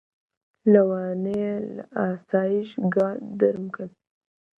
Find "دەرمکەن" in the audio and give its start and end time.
3.39-3.91